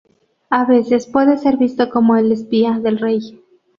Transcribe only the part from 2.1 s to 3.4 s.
el "espía" del rey.